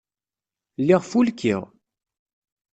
Lliɣ 0.81 1.01
fulkiɣ. 1.09 1.61